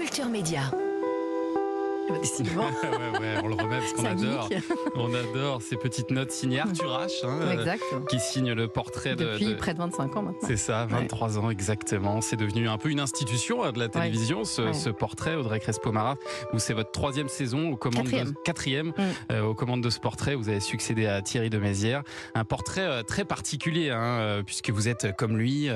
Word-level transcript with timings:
Culture 0.00 0.30
Média. 0.30 0.89
Décidément. 2.20 2.64
ouais, 2.64 3.18
ouais, 3.20 3.34
on 3.42 3.48
le 3.48 3.54
remet 3.54 3.78
parce 3.78 3.92
qu'on 3.94 4.04
adore. 4.04 4.48
nique. 4.50 4.62
On 4.94 5.14
adore 5.14 5.62
ces 5.62 5.76
petites 5.76 6.10
notes 6.10 6.30
signées 6.32 6.60
Arthur 6.60 6.98
H, 7.00 7.24
hein, 7.24 7.38
euh, 7.42 7.52
Exact. 7.52 7.82
qui 8.08 8.18
signe 8.20 8.52
le 8.52 8.68
portrait 8.68 9.16
de. 9.16 9.24
Depuis 9.32 9.46
de- 9.46 9.54
près 9.54 9.74
de 9.74 9.78
25 9.78 10.16
ans 10.16 10.22
maintenant. 10.22 10.38
C'est 10.46 10.56
ça, 10.56 10.86
23 10.86 11.38
ans 11.38 11.50
exactement. 11.50 12.20
C'est 12.20 12.36
devenu 12.36 12.68
un 12.68 12.78
peu 12.78 12.90
une 12.90 13.00
institution 13.00 13.64
euh, 13.64 13.72
de 13.72 13.78
la 13.78 13.88
télévision, 13.88 14.44
ce, 14.44 14.90
portrait, 14.90 15.34
Audrey 15.34 15.60
Crespo-Mara, 15.60 16.16
où 16.52 16.58
c'est 16.58 16.74
votre 16.74 16.90
troisième 16.90 17.28
saison 17.28 17.70
aux 17.70 17.76
commandes 17.76 18.04
Quatrième. 18.04 18.28
de 18.30 18.34
quatrième, 18.44 18.88
Mm. 18.88 18.92
euh, 19.32 19.42
aux 19.42 19.54
commandes 19.54 19.82
de 19.82 19.90
ce 19.90 20.00
portrait. 20.00 20.34
Vous 20.34 20.48
avez 20.48 20.60
succédé 20.60 21.06
à 21.06 21.22
Thierry 21.22 21.50
de 21.50 21.58
Mézières. 21.58 22.02
Un 22.34 22.44
portrait 22.44 22.80
euh, 22.82 23.02
très 23.02 23.24
particulier, 23.24 23.90
hein, 23.90 24.42
puisque 24.44 24.70
vous 24.70 24.88
êtes 24.88 25.14
comme 25.16 25.36
lui 25.36 25.68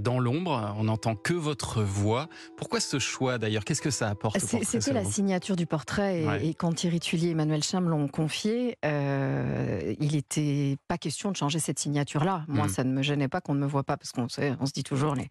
dans 0.00 0.18
l'ombre. 0.20 0.74
On 0.78 0.84
n'entend 0.84 1.14
que 1.14 1.32
votre 1.34 1.82
voix. 1.82 2.28
Pourquoi 2.56 2.80
ce 2.80 2.98
choix 2.98 3.38
d'ailleurs? 3.38 3.64
Qu'est-ce 3.64 3.82
que 3.82 3.90
ça 3.90 4.08
apporte 4.08 4.38
C'était 4.38 4.92
la 4.92 5.02
vous? 5.02 5.10
signature 5.10 5.56
du 5.56 5.66
portrait 5.66 5.79
et, 6.14 6.26
Ouais. 6.26 6.46
et 6.46 6.54
quand 6.54 6.72
Thierry 6.72 7.00
Tullier 7.00 7.28
et 7.28 7.30
Emmanuel 7.30 7.62
Cham 7.62 7.88
l'ont 7.88 8.08
confié, 8.08 8.76
euh, 8.84 9.94
il 10.00 10.12
n'était 10.12 10.76
pas 10.88 10.98
question 10.98 11.30
de 11.30 11.36
changer 11.36 11.58
cette 11.58 11.78
signature-là. 11.78 12.44
Moi, 12.48 12.66
Mm. 12.66 12.70
ça 12.70 12.84
ne 12.84 12.92
me 12.92 13.02
gênait 13.02 13.28
pas 13.28 13.40
qu'on 13.40 13.54
ne 13.54 13.60
me 13.60 13.66
voit 13.66 13.84
pas 13.84 13.96
parce 13.96 14.12
qu'on 14.12 14.26
on 14.60 14.66
se 14.66 14.72
dit 14.72 14.82
toujours 14.84 15.14
les, 15.14 15.28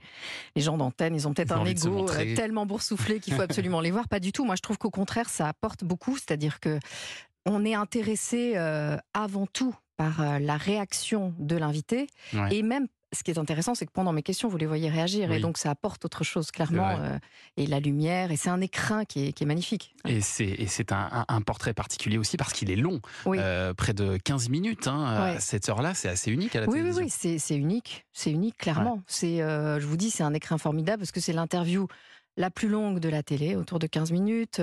les 0.55 0.62
gens 0.62 0.77
d'antenne, 0.77 1.16
ils 1.16 1.27
ont 1.27 1.34
peut-être 1.34 1.52
un 1.53 1.66
ego 1.66 2.08
euh, 2.09 2.35
tellement 2.35 2.66
boursouflé 2.66 3.20
qu'il 3.20 3.34
faut 3.34 3.41
absolument 3.70 3.81
les 3.81 3.91
voir. 3.91 4.08
Pas 4.08 4.20
du 4.20 4.31
tout. 4.31 4.45
Moi, 4.45 4.55
je 4.55 4.62
trouve 4.62 4.77
qu'au 4.77 4.89
contraire, 4.91 5.30
ça 5.30 5.48
apporte 5.48 5.84
beaucoup. 5.84 6.16
C'est-à-dire 6.17 6.59
que 6.59 6.80
on 7.45 7.63
est 7.66 7.73
intéressé 7.75 8.53
euh, 8.55 8.97
avant 9.13 9.47
tout 9.47 9.73
par 9.97 10.39
la 10.39 10.55
réaction 10.55 11.34
de 11.39 11.58
l'invité 11.58 12.08
Ouais. 12.34 12.55
et 12.55 12.63
même 12.63 12.88
ce 13.12 13.23
qui 13.23 13.31
est 13.31 13.38
intéressant, 13.40 13.73
c'est 13.76 13.86
que 13.86 13.91
pendant 13.91 14.12
mes 14.13 14.22
questions, 14.22 14.48
vous 14.49 14.58
les 14.58 14.66
voyez 14.68 14.90
réagir, 14.90 15.30
Oui. 15.30 15.38
et 15.38 15.40
donc 15.40 15.58
ça 15.58 15.72
apporte 15.72 16.05
autre 16.05 16.23
chose, 16.23 16.52
clairement, 16.52 16.98
euh, 17.00 17.17
et 17.58 17.66
la 17.66 17.80
lumière, 17.80 18.31
et 18.31 18.36
c'est 18.38 18.50
un 18.52 18.62
écrin 18.62 19.04
qui 19.05 19.26
est, 19.27 19.34
qui 19.34 19.44
est 19.44 19.48
magnifique. 19.48 19.95
Et 20.08 20.22
c'est 20.22 20.91
un, 20.91 21.42
portrait 21.42 21.73
particulier 21.73 22.17
aussi 22.17 22.38
parce 22.38 22.53
qu'il 22.53 22.70
est 22.70 22.75
long, 22.75 23.00
Oui. 23.25 23.38
euh, 23.39 23.73
près 23.73 23.94
de 23.94 24.17
15 24.17 24.50
minutes. 24.50 24.88
Hein, 24.88 25.06
à 25.36 25.39
cette 25.39 25.67
heure-là, 25.70 25.94
c'est 25.95 26.09
assez 26.09 26.31
unique 26.31 26.56
à 26.56 26.59
la 26.61 26.67
Oui, 26.67 26.73
oui, 26.75 26.80
télévision. 26.92 27.03
oui, 27.03 27.09
c'est 27.09 27.39
c'est 27.39 27.56
unique, 27.56 28.06
c'est 28.14 28.31
unique, 28.31 28.58
clairement. 28.58 29.02
C'est, 29.08 29.42
euh, 29.42 29.80
je 29.80 29.88
vous 29.88 29.98
dis, 29.98 30.11
c'est 30.11 30.23
un 30.23 30.33
écrin 30.33 30.58
formidable 30.58 31.00
parce 31.00 31.11
que 31.11 31.20
c'est 31.20 31.33
l'interview 31.33 31.88
la 32.38 32.52
plus 32.52 32.70
longue 32.70 33.00
de 33.00 33.09
la 33.09 33.23
télé, 33.23 33.55
autour 33.55 33.80
de 33.80 33.88
15 33.88 34.11
minutes. 34.11 34.61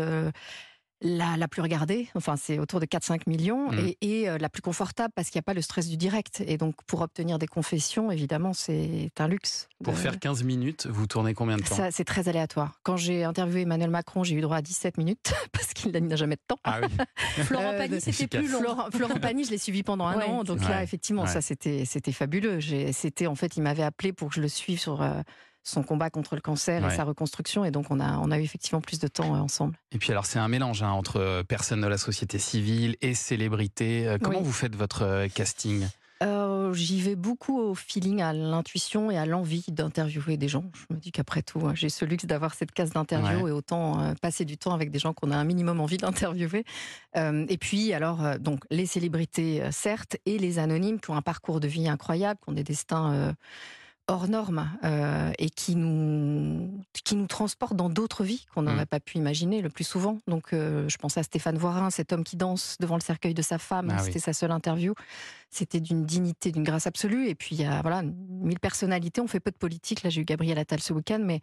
Euh, 1.05 1.09
la, 1.17 1.37
la 1.37 1.49
plus 1.49 1.63
regardée, 1.63 2.09
enfin 2.15 2.37
c'est 2.37 2.59
autour 2.59 2.81
de 2.81 2.87
4-5 2.87 3.23
millions, 3.27 3.71
Mm. 3.71 3.79
et, 3.79 3.99
et, 4.01 4.29
euh, 4.29 4.39
la 4.39 4.49
plus 4.49 4.63
confortable 4.63 5.13
parce 5.15 5.29
qu'il 5.31 5.39
n'y 5.39 5.41
a 5.41 5.49
pas 5.49 5.55
le 5.55 5.63
stress 5.63 5.89
du 5.89 5.97
direct. 5.97 6.43
Et 6.47 6.57
donc 6.57 6.75
pour 6.87 7.01
obtenir 7.03 7.39
des 7.39 7.47
confessions, 7.47 8.11
évidemment, 8.11 8.53
c'est 8.53 9.11
un 9.19 9.29
luxe. 9.29 9.69
Pour 9.85 9.93
de- 9.95 9.99
faire 9.99 10.19
15 10.19 10.43
minutes, 10.45 10.87
vous 10.87 11.07
tournez 11.07 11.35
combien 11.35 11.57
de 11.57 11.63
temps? 11.63 11.75
Ça, 11.75 11.91
c'est 11.91 12.05
très 12.05 12.29
aléatoire. 12.29 12.81
Quand 12.83 12.97
j'ai 12.97 13.25
interviewé 13.25 13.63
Emmanuel 13.63 13.91
Macron, 13.91 14.25
j'ai 14.25 14.35
eu 14.35 14.41
droit 14.41 14.57
à 14.59 14.63
17 14.63 14.97
minutes 14.99 15.33
parce 15.53 15.73
qu'il 15.75 15.91
n'a 15.93 16.17
jamais 16.17 16.37
de 16.37 16.41
temps. 16.47 16.59
Ah 16.65 16.81
oui, 16.83 16.89
Florent 17.45 17.73
Euh, 17.73 17.79
Pagny, 17.79 17.95
de- 17.97 18.01
c'était 18.01 18.39
plus 18.39 18.51
long. 18.51 18.61
Florent, 18.61 18.89
Florent 18.93 19.21
Pagny, 19.21 19.45
je 19.45 19.51
l'ai 19.51 19.59
suivi 19.59 19.83
pendant 19.83 20.07
un 20.07 20.17
Ouais. 20.19 20.25
an, 20.25 20.45
donc 20.45 20.61
Ouais. 20.61 20.69
là, 20.69 20.83
effectivement, 20.83 21.23
Ouais. 21.23 21.29
ça 21.29 21.41
c'était 21.41 21.85
c'était 21.85 22.13
fabuleux. 22.13 22.59
C'était 22.93 23.27
en 23.27 23.35
fait, 23.35 23.57
il 23.57 23.63
m'avait 23.63 23.83
appelé 23.83 24.13
pour 24.13 24.29
que 24.29 24.35
je 24.37 24.41
le 24.41 24.49
suive 24.49 24.79
sur 24.81 25.03
euh, 25.03 25.21
son 25.69 25.83
combat 25.83 26.11
contre 26.11 26.35
le 26.37 26.41
cancer 26.41 26.83
Ouais. 26.83 26.93
et 26.93 26.97
sa 26.97 27.05
reconstruction, 27.05 27.65
et 27.65 27.71
donc 27.71 27.87
on 27.91 27.99
a 28.01 28.19
on 28.19 28.31
a 28.31 28.39
eu 28.39 28.43
effectivement 28.43 28.81
plus 28.81 28.99
de 29.01 29.09
temps 29.09 29.35
euh, 29.35 29.39
ensemble. 29.39 29.77
Et 29.93 29.99
puis 29.99 30.13
alors 30.13 30.25
c'est 30.27 30.39
un 30.39 30.49
mélange 30.49 30.83
hein, 30.83 30.91
entre 30.91 31.17
euh, 31.21 31.43
personnes 31.43 31.81
de 31.81 31.87
la 31.89 31.99
société 31.99 32.39
civile 32.39 32.97
et 33.03 33.15
célébrités. 33.15 34.07
Euh, 34.07 34.19
Comment 34.23 34.39
Oui. 34.39 34.45
vous 34.45 34.53
faites 34.53 34.77
votre 34.77 35.27
casting? 35.35 35.87
Euh, 36.23 36.73
J'y 36.73 37.01
vais 37.03 37.15
beaucoup 37.15 37.59
au 37.61 37.75
feeling, 37.75 38.23
à 38.23 38.33
l'intuition 38.33 39.11
et 39.11 39.19
à 39.19 39.27
l'envie 39.27 39.65
d'interviewer 39.69 40.37
des 40.39 40.49
gens. 40.49 40.65
Je 40.75 40.95
me 40.95 40.99
dis 40.99 41.13
qu'après 41.13 41.43
tout, 41.43 41.61
j'ai 41.75 41.91
ce 41.91 42.05
luxe 42.07 42.25
d'avoir 42.25 42.55
cette 42.55 42.73
case 42.73 42.91
d'interview 42.91 43.47
et 43.49 43.51
autant 43.51 44.15
passer 44.23 44.45
du 44.47 44.57
temps 44.57 44.73
avec 44.73 44.91
des 44.91 44.99
gens 44.99 45.13
qu'on 45.13 45.31
a 45.31 45.37
un 45.37 45.45
minimum 45.45 45.79
envie 45.81 45.99
d'interviewer. 45.99 46.65
Euh, 47.17 47.45
et 47.51 47.59
puis, 47.59 47.93
alors, 47.93 48.39
donc, 48.41 48.61
les 48.71 48.87
célébrités, 48.87 49.63
certes, 49.71 50.17
et 50.25 50.39
les 50.39 50.59
anonymes 50.59 51.01
qui 51.01 51.11
ont 51.11 51.17
un 51.17 51.23
parcours 51.23 51.61
de 51.61 51.69
vie 51.69 51.87
incroyable, 51.89 52.41
qui 52.43 52.49
ont 52.51 52.55
des 52.55 52.65
destins 52.65 53.13
euh, 53.13 53.33
hors 54.09 54.29
normes 54.29 54.71
euh, 54.85 55.33
et 55.39 55.51
qui 55.51 55.75
nous, 55.75 56.71
qui 57.05 57.17
nous 57.17 57.27
transportent 57.27 57.75
dans 57.77 57.89
d'autres 57.91 58.23
vies 58.23 58.47
qu'on 58.55 58.63
n'aurait 58.63 58.83
Mm. 58.85 58.87
pas 58.87 59.01
pu 59.01 59.19
imaginer 59.19 59.63
le 59.63 59.69
plus 59.69 59.83
souvent. 59.85 60.19
Donc, 60.29 60.53
euh, 60.53 60.89
je 60.89 60.97
pense 60.97 61.19
à 61.19 61.23
Stéphane 61.25 61.59
Voirin, 61.59 61.91
cet 61.91 62.13
homme 62.13 62.23
qui 62.23 62.37
danse 62.37 62.77
devant 62.79 62.95
le 62.95 63.01
cercueil 63.01 63.35
de 63.35 63.43
sa 63.43 63.59
femme. 63.59 63.89
Ah 63.91 63.97
oui. 63.99 64.05
C'était 64.05 64.21
sa 64.21 64.33
seule 64.33 64.53
interview. 64.53 64.95
C'était 65.51 65.81
d'une 65.81 66.05
dignité, 66.05 66.53
d'une 66.53 66.63
grâce 66.63 66.87
absolue. 66.87 67.29
Et 67.29 67.35
puis, 67.35 67.57
il 67.57 67.63
y 67.63 67.65
a 67.65 67.83
voilà, 67.83 68.03
mille 68.03 68.61
personnalités. 68.61 69.21
On 69.21 69.27
fait 69.27 69.41
peu 69.41 69.51
de 69.51 69.57
politique. 69.59 70.03
Là, 70.05 70.11
j'ai 70.11 70.21
eu 70.21 70.25
Gabriel 70.25 70.59
Attal 70.59 70.81
ce 70.81 70.93
week-end, 70.93 71.21
mais 71.23 71.41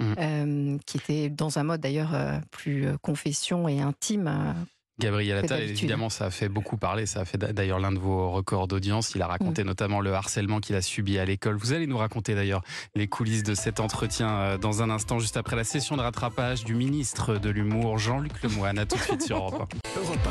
Mhm. 0.00 0.14
euh, 0.18 0.78
qui 0.86 0.96
était 0.98 1.30
dans 1.30 1.58
un 1.58 1.62
mode 1.62 1.80
d'ailleurs 1.80 2.40
plus 2.50 2.86
confession 3.02 3.68
et 3.68 3.80
intime. 3.80 4.54
Gabriel 5.00 5.38
Attal, 5.38 5.62
évidemment, 5.62 6.08
ça 6.08 6.26
a 6.26 6.30
fait 6.30 6.48
beaucoup 6.48 6.76
parler. 6.76 7.06
Ça 7.06 7.20
a 7.20 7.24
fait 7.24 7.36
d'ailleurs 7.38 7.80
l'un 7.80 7.90
de 7.90 7.98
vos 7.98 8.30
records 8.30 8.68
d'audience. 8.68 9.14
Il 9.14 9.22
a 9.22 9.26
raconté 9.26 9.64
Mm. 9.64 9.66
notamment 9.66 10.00
le 10.00 10.14
harcèlement 10.14 10.60
qu'il 10.60 10.76
a 10.76 10.82
subi 10.82 11.18
à 11.18 11.24
l'école. 11.24 11.56
Vous 11.56 11.72
allez 11.72 11.86
nous 11.86 11.98
raconter 11.98 12.34
d'ailleurs 12.34 12.62
les 12.94 13.08
coulisses 13.08 13.42
de 13.42 13.54
cet 13.54 13.80
entretien 13.80 14.28
euh, 14.30 14.58
dans 14.58 14.82
un 14.82 14.90
instant, 14.90 15.18
juste 15.18 15.36
après 15.36 15.56
la 15.56 15.64
session 15.64 15.96
de 15.96 16.02
rattrapage 16.02 16.64
du 16.64 16.74
ministre 16.74 17.36
de 17.38 17.50
l'Humour, 17.50 17.98
Jean-Luc 17.98 18.40
Lemoyne. 18.42 18.78
À 18.78 18.86
tout 18.86 18.96
de 18.96 19.02
suite 19.02 19.22
sur 19.22 19.36
Europe 19.38 19.74
1. 19.96 20.00
Europe 20.00 20.28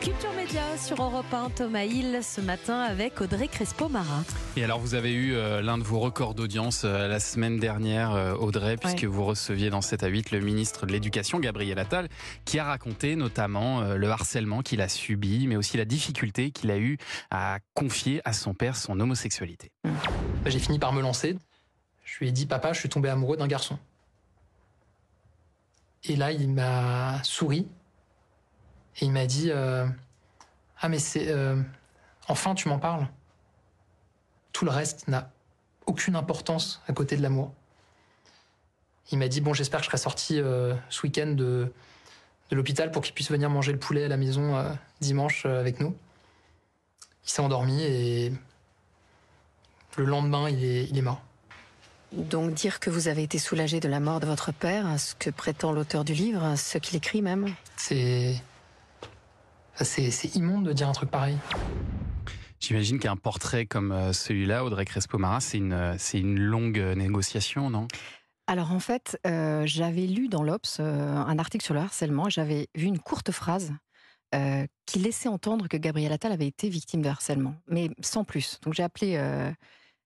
Culture 0.00 0.32
Média 0.32 0.62
sur 0.78 1.02
Europe 1.02 1.26
1, 1.32 1.50
Thomas 1.50 1.82
Hill 1.82 2.20
ce 2.22 2.40
matin 2.40 2.80
avec 2.80 3.20
Audrey 3.20 3.48
Crespo-Marin. 3.48 4.24
Et 4.56 4.62
alors, 4.62 4.78
vous 4.78 4.94
avez 4.94 5.12
eu 5.12 5.34
euh, 5.34 5.60
l'un 5.60 5.76
de 5.76 5.82
vos 5.82 5.98
records 5.98 6.34
d'audience 6.34 6.82
euh, 6.84 7.08
la 7.08 7.18
semaine 7.18 7.58
dernière, 7.58 8.12
euh, 8.12 8.32
Audrey, 8.34 8.76
puisque 8.76 9.04
vous 9.04 9.24
receviez 9.24 9.70
dans 9.70 9.80
7 9.80 10.04
à 10.04 10.06
8 10.06 10.30
le 10.30 10.38
ministre 10.40 10.86
de 10.86 10.92
l'Éducation, 10.92 11.40
Gabriel 11.40 11.78
Attal, 11.80 12.08
qui 12.44 12.60
a 12.60 12.64
raconté 12.64 13.16
notamment 13.16 13.77
euh, 13.82 13.96
le 13.96 14.10
harcèlement 14.10 14.62
qu'il 14.62 14.80
a 14.80 14.88
subi, 14.88 15.46
mais 15.46 15.56
aussi 15.56 15.76
la 15.76 15.84
difficulté 15.84 16.50
qu'il 16.50 16.70
a 16.70 16.78
eu 16.78 16.98
à 17.30 17.58
confier 17.74 18.20
à 18.24 18.32
son 18.32 18.54
père 18.54 18.76
son 18.76 18.98
homosexualité. 19.00 19.70
J'ai 20.46 20.58
fini 20.58 20.78
par 20.78 20.92
me 20.92 21.00
lancer. 21.00 21.36
Je 22.04 22.18
lui 22.18 22.28
ai 22.28 22.32
dit, 22.32 22.46
papa, 22.46 22.72
je 22.72 22.80
suis 22.80 22.88
tombé 22.88 23.08
amoureux 23.08 23.36
d'un 23.36 23.46
garçon. 23.46 23.78
Et 26.04 26.16
là, 26.16 26.32
il 26.32 26.48
m'a 26.48 27.22
souri. 27.22 27.66
Et 29.00 29.04
il 29.04 29.12
m'a 29.12 29.26
dit, 29.26 29.50
euh, 29.50 29.86
ah 30.80 30.88
mais 30.88 30.98
c'est... 30.98 31.28
euh, 31.28 31.60
enfin, 32.28 32.54
tu 32.54 32.68
m'en 32.68 32.78
parles. 32.78 33.08
Tout 34.52 34.64
le 34.64 34.70
reste 34.70 35.08
n'a 35.08 35.30
aucune 35.86 36.16
importance 36.16 36.82
à 36.88 36.92
côté 36.92 37.16
de 37.16 37.22
l'amour. 37.22 37.52
Il 39.10 39.18
m'a 39.18 39.28
dit, 39.28 39.40
bon, 39.40 39.54
j'espère 39.54 39.80
que 39.80 39.84
je 39.84 39.90
serai 39.90 39.98
sorti 39.98 40.34
ce 40.36 41.02
week-end 41.02 41.28
de, 41.28 41.72
de 42.50 42.56
l'hôpital 42.56 42.90
pour 42.90 43.02
qu'il 43.02 43.14
puisse 43.14 43.30
venir 43.30 43.50
manger 43.50 43.72
le 43.72 43.78
poulet 43.78 44.04
à 44.04 44.08
la 44.08 44.16
maison 44.16 44.56
euh, 44.56 44.72
dimanche 45.00 45.44
euh, 45.46 45.60
avec 45.60 45.80
nous. 45.80 45.94
Il 47.24 47.30
s'est 47.30 47.42
endormi 47.42 47.82
et 47.82 48.32
le 49.96 50.04
lendemain, 50.04 50.48
il 50.48 50.64
est, 50.64 50.84
il 50.84 50.96
est 50.96 51.02
mort. 51.02 51.20
Donc 52.12 52.54
dire 52.54 52.80
que 52.80 52.88
vous 52.88 53.08
avez 53.08 53.22
été 53.22 53.38
soulagé 53.38 53.80
de 53.80 53.88
la 53.88 54.00
mort 54.00 54.20
de 54.20 54.26
votre 54.26 54.52
père, 54.52 54.98
ce 54.98 55.14
que 55.14 55.28
prétend 55.28 55.72
l'auteur 55.72 56.04
du 56.04 56.14
livre, 56.14 56.56
ce 56.56 56.78
qu'il 56.78 56.96
écrit 56.96 57.20
même. 57.20 57.54
C'est. 57.76 58.40
C'est 59.80 60.10
c'est 60.10 60.34
immonde 60.34 60.66
de 60.66 60.72
dire 60.72 60.88
un 60.88 60.92
truc 60.92 61.10
pareil. 61.10 61.36
J'imagine 62.60 62.98
qu'un 62.98 63.16
portrait 63.16 63.66
comme 63.66 63.92
euh, 63.92 64.12
celui-là, 64.12 64.64
Audrey 64.64 64.84
Crespo-Mara, 64.84 65.40
c'est 65.40 65.58
une, 65.58 65.94
c'est 65.98 66.18
une 66.18 66.40
longue 66.40 66.78
négociation, 66.96 67.70
non? 67.70 67.86
Alors 68.48 68.72
en 68.72 68.80
fait, 68.80 69.20
euh, 69.26 69.64
j'avais 69.66 70.06
lu 70.06 70.28
dans 70.28 70.42
l'Obs 70.42 70.78
euh, 70.80 71.14
un 71.14 71.38
article 71.38 71.62
sur 71.62 71.74
le 71.74 71.80
harcèlement. 71.80 72.30
J'avais 72.30 72.68
vu 72.74 72.86
une 72.86 72.98
courte 72.98 73.30
phrase 73.30 73.74
euh, 74.34 74.66
qui 74.86 74.98
laissait 75.00 75.28
entendre 75.28 75.68
que 75.68 75.76
Gabriel 75.76 76.10
Attal 76.12 76.32
avait 76.32 76.46
été 76.46 76.70
victime 76.70 77.02
de 77.02 77.10
harcèlement, 77.10 77.56
mais 77.66 77.90
sans 78.00 78.24
plus. 78.24 78.58
Donc 78.62 78.72
j'ai 78.72 78.82
appelé 78.82 79.22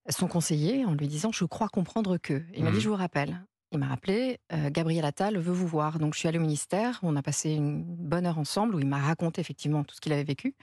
son 0.08 0.26
conseiller 0.26 0.84
en 0.84 0.92
lui 0.92 1.06
disant 1.06 1.30
Je 1.30 1.44
crois 1.44 1.68
comprendre 1.68 2.18
que. 2.18 2.42
Il 2.52 2.64
m'a 2.64 2.72
dit 2.72 2.80
Je 2.80 2.88
vous 2.88 2.96
rappelle. 2.96 3.46
Il 3.70 3.78
m'a 3.78 3.86
rappelé 3.86 4.40
Gabriel 4.50 5.04
Attal 5.04 5.38
veut 5.38 5.52
vous 5.52 5.68
voir. 5.68 6.00
Donc 6.00 6.14
je 6.14 6.18
suis 6.18 6.28
allée 6.28 6.38
au 6.38 6.42
ministère. 6.42 6.98
On 7.04 7.14
a 7.14 7.22
passé 7.22 7.52
une 7.52 7.84
bonne 7.84 8.26
heure 8.26 8.38
ensemble 8.38 8.74
où 8.74 8.80
il 8.80 8.88
m'a 8.88 8.98
raconté 8.98 9.40
effectivement 9.40 9.84
tout 9.84 9.94
ce 9.94 10.00
qu'il 10.00 10.12
avait 10.12 10.24
vécu. 10.24 10.56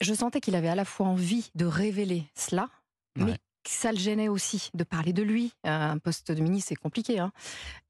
Je 0.00 0.14
sentais 0.14 0.40
qu'il 0.40 0.56
avait 0.56 0.70
à 0.70 0.74
la 0.74 0.86
fois 0.86 1.06
envie 1.06 1.50
de 1.54 1.66
révéler 1.66 2.24
cela, 2.34 2.70
mais 3.16 3.24
Ouais. 3.24 3.38
Ça 3.70 3.92
le 3.92 3.98
gênait 3.98 4.28
aussi 4.28 4.70
de 4.74 4.84
parler 4.84 5.12
de 5.12 5.22
lui. 5.22 5.52
Euh, 5.66 5.70
Un 5.92 5.98
poste 5.98 6.32
de 6.32 6.40
ministre, 6.42 6.68
c'est 6.68 6.76
compliqué. 6.76 7.18
hein. 7.18 7.32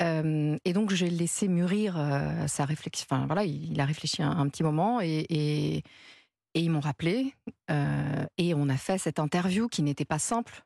Euh, 0.03 0.57
et 0.65 0.73
donc, 0.73 0.91
j'ai 0.91 1.11
laissé 1.11 1.49
mûrir 1.49 1.97
euh, 1.99 2.47
sa 2.47 2.65
réflexion. 2.65 3.07
Enfin, 3.11 3.27
voilà, 3.27 3.45
il 3.45 3.81
a 3.81 3.85
réfléchi 3.85 4.23
un, 4.23 4.31
un 4.31 4.49
petit 4.49 4.63
moment 4.63 5.01
et, 5.01 5.27
et, 5.29 5.77
et 5.79 6.61
ils 6.61 6.71
m'ont 6.71 6.81
rappelé. 6.81 7.35
euh, 7.71 8.27
et 8.39 8.55
on 8.55 8.69
a 8.69 8.77
fait 8.77 8.99
cette 8.99 9.19
interview 9.19 9.69
qui 9.69 9.83
n'était 9.83 10.05
pas 10.05 10.19
simple. 10.19 10.63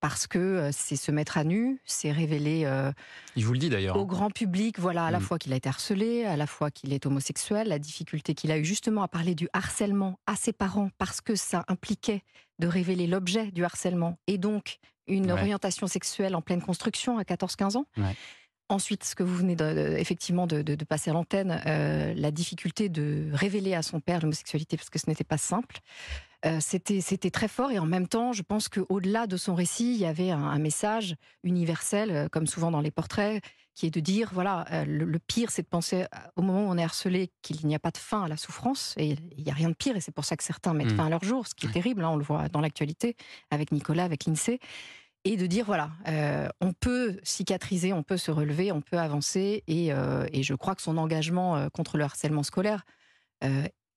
parce 0.00 0.26
que 0.26 0.70
c'est 0.72 0.96
se 0.96 1.10
mettre 1.12 1.36
à 1.38 1.44
nu, 1.44 1.78
c'est 1.84 2.10
révéler 2.10 2.66
Il 3.36 3.44
vous 3.44 3.52
le 3.52 3.58
dit 3.58 3.68
d'ailleurs. 3.68 3.96
au 3.96 4.06
grand 4.06 4.30
public, 4.30 4.78
voilà, 4.78 5.04
à 5.06 5.10
la 5.10 5.18
Mm. 5.18 5.22
fois 5.22 5.38
qu'il 5.38 5.52
a 5.52 5.56
été 5.56 5.68
harcelé, 5.68 6.24
à 6.24 6.36
la 6.38 6.46
fois 6.46 6.70
qu'il 6.70 6.92
est 6.94 7.04
homosexuel, 7.04 7.68
la 7.68 7.78
difficulté 7.78 8.34
qu'il 8.34 8.50
a 8.50 8.56
eu 8.58 8.64
justement 8.64 9.02
à 9.02 9.08
parler 9.08 9.34
du 9.34 9.48
harcèlement 9.52 10.18
à 10.26 10.36
ses 10.36 10.52
parents 10.54 10.88
parce 10.96 11.20
que 11.20 11.34
ça 11.34 11.64
impliquait 11.68 12.22
de 12.58 12.66
révéler 12.66 13.06
l'objet 13.06 13.50
du 13.50 13.64
harcèlement 13.64 14.18
et 14.26 14.38
donc 14.38 14.78
une 15.06 15.26
Ouais. 15.26 15.32
orientation 15.32 15.86
sexuelle 15.86 16.34
en 16.34 16.40
pleine 16.42 16.62
construction 16.62 17.18
à 17.18 17.22
14-15 17.24 17.76
ans. 17.76 17.86
Ouais. 17.96 18.14
Ensuite, 18.70 19.04
ce 19.04 19.14
que 19.14 19.22
vous 19.22 19.36
venez 19.36 19.56
de, 19.56 19.96
effectivement 19.98 20.46
de, 20.46 20.62
passer 20.84 21.10
à 21.10 21.12
l'antenne, 21.12 21.60
euh, 21.66 22.14
la 22.16 22.30
difficulté 22.30 22.88
de 22.88 23.28
révéler 23.32 23.74
à 23.74 23.82
son 23.82 24.00
père 24.00 24.20
l'homosexualité, 24.20 24.78
parce 24.78 24.88
que 24.88 24.98
ce 24.98 25.08
n'était 25.10 25.22
pas 25.24 25.36
simple, 25.36 25.80
euh, 26.46 26.58
c'était 26.60 27.00
c'était 27.00 27.30
très 27.30 27.48
fort. 27.48 27.70
Et 27.70 27.78
en 27.78 27.86
même 27.86 28.08
temps, 28.08 28.32
je 28.32 28.42
pense 28.42 28.68
qu'au-delà 28.68 29.26
de 29.26 29.36
son 29.36 29.54
récit, 29.54 29.94
il 29.94 30.00
y 30.00 30.06
avait 30.06 30.30
un, 30.30 30.58
message 30.58 31.16
universel, 31.42 32.10
euh, 32.10 32.28
comme 32.28 32.46
souvent 32.46 32.70
dans 32.70 32.80
les 32.80 32.90
portraits, 32.90 33.42
qui 33.74 33.86
est 33.86 33.90
de 33.90 34.00
dire 34.00 34.30
voilà, 34.32 34.66
le, 34.86 35.18
pire, 35.18 35.50
c'est 35.50 35.62
de 35.62 35.66
penser 35.66 36.06
au 36.36 36.42
moment 36.42 36.66
où 36.66 36.70
on 36.70 36.78
est 36.78 36.84
harcelé 36.84 37.32
qu'il 37.42 37.66
n'y 37.66 37.74
a 37.74 37.80
pas 37.80 37.90
de 37.90 37.98
fin 37.98 38.22
à 38.24 38.28
la 38.28 38.36
souffrance. 38.36 38.94
Et 38.98 39.16
il 39.36 39.44
n'y 39.44 39.50
a 39.50 39.54
rien 39.54 39.68
de 39.68 39.74
pire. 39.74 39.96
Et 39.96 40.00
c'est 40.00 40.14
pour 40.14 40.24
ça 40.24 40.36
que 40.36 40.44
certains 40.44 40.74
mettent 40.74 40.92
mmh. 40.92 40.96
fin 40.96 41.06
à 41.06 41.10
leur 41.10 41.24
jour, 41.24 41.48
ce 41.48 41.54
qui 41.54 41.66
est 41.66 41.72
terrible. 41.72 42.04
Hein, 42.04 42.10
on 42.10 42.16
le 42.16 42.22
voit 42.22 42.48
dans 42.48 42.60
l'actualité 42.60 43.16
avec 43.50 43.72
Nicolas, 43.72 44.04
avec 44.04 44.26
l'INSEE 44.26 44.60
et 45.24 45.36
de 45.36 45.46
dire 45.46 45.64
voilà, 45.64 45.90
euh, 46.08 46.48
on 46.60 46.72
peut 46.72 47.18
cicatriser, 47.22 47.92
on 47.92 48.02
peut 48.02 48.16
se 48.16 48.30
relever, 48.30 48.72
on 48.72 48.82
peut 48.82 48.98
avancer, 48.98 49.64
et, 49.66 49.92
euh, 49.92 50.26
je 50.32 50.54
crois 50.54 50.74
que 50.74 50.82
son 50.82 50.98
engagement 50.98 51.56
euh, 51.56 51.68
contre 51.68 51.96
le 51.96 52.04
harcèlement 52.04 52.42
scolaire 52.42 52.84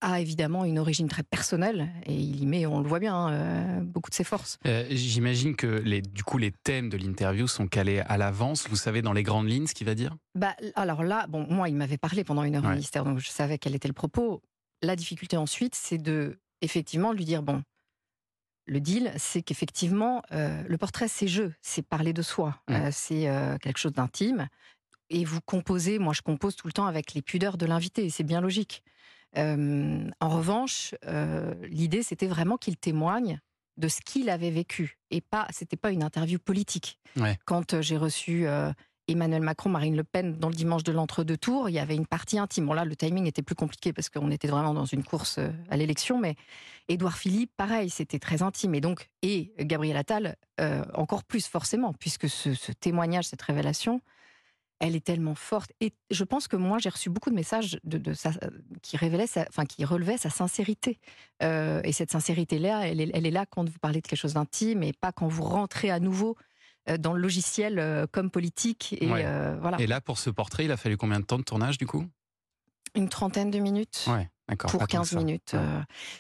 a 0.02 0.20
évidemment 0.20 0.64
une 0.66 0.80
origine 0.80 1.08
très 1.08 1.24
personnelle, 1.24 1.90
et 2.06 2.14
il 2.14 2.42
y 2.42 2.46
met, 2.46 2.66
on 2.66 2.82
le 2.82 2.88
voit 2.88 3.00
bien, 3.00 3.16
hein, 3.16 3.82
beaucoup 3.82 4.10
de 4.10 4.16
ses 4.16 4.24
forces. 4.24 4.60
J'imagine 4.90 5.56
que 5.56 5.68
les, 5.68 6.02
du 6.02 6.24
coup 6.24 6.38
les 6.38 6.52
thèmes 6.52 6.90
de 6.90 6.98
l'interview 6.98 7.48
sont 7.48 7.68
calés 7.68 8.00
à 8.00 8.18
l'avance. 8.18 8.68
Vous 8.70 8.76
savez 8.76 9.02
dans 9.02 9.14
les 9.14 9.24
grandes 9.24 9.50
lignes 9.50 9.68
ce 9.68 9.74
qu'il 9.74 9.88
va 9.88 9.96
dire? 9.96 10.16
Bah 10.36 10.56
alors 10.76 11.04
là, 11.04 11.26
bon, 11.28 11.48
moi 11.50 11.70
il 11.70 11.76
m'avait 11.76 11.98
parlé 11.98 12.24
pendant 12.24 12.44
une 12.44 12.56
heure 12.56 12.66
au 12.66 12.70
ministère, 12.70 13.04
donc 13.06 13.20
je 13.20 13.30
savais 13.30 13.58
quel 13.58 13.76
était 13.76 13.88
le 13.88 13.94
propos. 13.94 14.42
La 14.84 14.96
difficulté 14.96 15.38
ensuite, 15.38 15.74
c'est 15.74 15.98
de 15.98 16.40
effectivement 16.62 17.12
lui 17.12 17.26
dire 17.26 17.42
bon 17.42 17.64
le 18.68 18.82
deal, 18.82 19.12
c'est 19.18 19.42
qu'effectivement, 19.42 20.22
euh, 20.34 20.62
le 20.68 20.78
portrait, 20.78 21.08
c'est 21.08 21.28
jeu, 21.28 21.54
c'est 21.62 21.82
parler 21.82 22.14
de 22.14 22.22
soi, 22.22 22.62
mmh. 22.68 22.74
euh, 22.74 22.90
c'est 22.92 23.30
euh, 23.30 23.58
quelque 23.58 23.78
chose 23.78 23.94
d'intime. 23.94 24.48
Et 25.10 25.24
vous 25.24 25.40
composez, 25.40 26.00
moi 26.00 26.14
je 26.14 26.22
compose 26.22 26.58
tout 26.58 26.68
le 26.68 26.74
temps 26.74 26.86
avec 26.86 27.14
les 27.14 27.22
pudeurs 27.22 27.58
de 27.58 27.66
l'invité, 27.66 28.10
c'est 28.10 28.26
bien 28.26 28.42
logique. 28.42 28.84
En 29.36 30.30
revanche, 30.30 30.96
l'idée, 31.70 32.04
c'était 32.04 32.28
vraiment 32.28 32.58
qu'il 32.58 32.78
témoigne 32.78 33.40
de 33.78 33.88
ce 33.88 34.02
qu'il 34.02 34.30
avait 34.30 34.50
vécu 34.50 34.98
et 35.12 35.22
pas, 35.22 35.48
c'était 35.52 35.78
pas 35.78 35.92
une 35.92 36.04
interview 36.04 36.40
politique. 36.40 37.00
Quand 37.46 37.82
j'ai 37.82 37.98
reçu 37.98 38.48
Emmanuel 39.08 39.42
Macron, 39.42 39.70
Marine 39.70 39.96
Le 39.96 40.04
Pen 40.04 40.34
dans 40.38 40.50
le 40.50 40.56
dimanche 40.56 40.84
de 40.84 40.92
l'entre-deux 40.92 41.38
tours, 41.38 41.70
il 41.70 41.74
y 41.74 41.80
avait 41.80 41.96
une 41.96 42.08
partie 42.08 42.40
intime. 42.40 42.66
Bon 42.66 42.74
là, 42.74 42.86
le 42.86 42.96
timing 42.96 43.26
était 43.26 43.42
plus 43.42 43.56
compliqué 43.56 43.94
parce 43.94 44.10
qu'on 44.10 44.32
était 44.32 44.48
vraiment 44.48 44.74
dans 44.74 44.86
une 44.86 45.04
course 45.04 45.40
à 45.70 45.78
l'élection, 45.78 46.20
mais 46.20 46.36
Édouard 46.90 47.18
Philippe, 47.18 47.52
pareil, 47.56 47.90
c'était 47.90 48.20
très 48.20 48.42
intime. 48.42 48.76
Et 48.76 48.82
donc, 48.82 49.10
et 49.22 49.54
Gabriel 49.60 49.98
Attal, 49.98 50.36
encore 50.94 51.24
plus 51.24 51.48
forcément, 51.48 51.94
puisque 51.94 52.28
ce, 52.30 52.72
témoignage, 52.72 53.26
cette 53.26 53.42
révélation, 53.42 54.02
elle 54.80 54.96
est 54.96 55.06
tellement 55.06 55.36
forte. 55.36 55.72
Et 55.82 55.94
je 56.12 56.24
pense 56.24 56.48
que 56.48 56.56
moi, 56.56 56.78
j'ai 56.80 56.90
reçu 56.90 57.10
beaucoup 57.10 57.30
de 57.30 57.36
messages 57.36 57.80
de, 57.84 58.02
qui 58.82 58.98
révélaient, 58.98 59.28
enfin, 59.50 59.66
qui 59.66 59.86
relevaient 59.86 60.18
sa 60.18 60.30
sincérité. 60.30 61.00
Euh, 61.44 61.82
et 61.84 61.92
cette 61.92 62.12
sincérité-là, 62.12 62.88
elle, 62.88 63.02
elle, 63.02 63.26
est 63.26 63.32
là 63.32 63.46
quand 63.46 63.68
vous 63.68 63.80
parlez 63.80 64.02
de 64.02 64.08
quelque 64.08 64.20
chose 64.20 64.34
d'intime 64.34 64.84
et 64.84 64.94
pas 64.94 65.12
quand 65.12 65.28
vous 65.28 65.44
rentrez 65.44 65.90
à 65.90 66.00
nouveau 66.00 66.38
euh, 66.90 66.98
dans 66.98 67.14
le 67.14 67.22
logiciel 67.22 67.80
euh, 67.80 68.06
comme 68.10 68.30
politique. 68.30 68.96
Et, 69.02 69.10
euh, 69.12 69.58
voilà. 69.60 69.78
et 69.80 69.88
là, 69.88 70.00
pour 70.00 70.18
ce 70.18 70.30
portrait, 70.30 70.66
il 70.66 70.72
a 70.72 70.78
fallu 70.78 70.96
combien 70.98 71.20
de 71.20 71.26
temps 71.26 71.38
de 71.38 71.44
tournage 71.44 71.78
du 71.78 71.86
coup? 71.86 72.06
Une 72.96 73.10
trentaine 73.10 73.52
de 73.52 73.60
minutes. 73.60 74.06
Ouais. 74.08 74.30
Pour 74.70 74.88
15 74.88 75.16
minutes. 75.16 75.56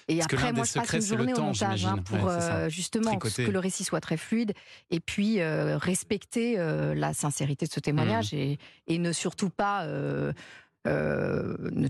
Et 0.09 0.21
après, 0.21 0.51
moi, 0.51 0.65
je 0.65 0.73
passe 0.73 0.93
une 0.93 1.01
journée 1.01 1.33
au 1.33 1.41
montage 1.41 1.85
hein, 1.85 1.97
pour 2.03 2.29
justement 2.69 3.17
que 3.17 3.41
le 3.41 3.59
récit 3.59 3.85
soit 3.85 4.01
très 4.01 4.17
fluide 4.17 4.53
et 4.89 4.99
puis 4.99 5.41
respecter 5.41 6.57
la 6.57 7.13
sincérité 7.13 7.65
de 7.65 7.71
ce 7.71 7.79
témoignage 7.79 8.33
mmh. 8.33 8.37
et, 8.37 8.57
et, 8.87 8.99
ne 8.99 9.13
surtout 9.13 9.49
pas, 9.49 9.87
ne 9.87 10.33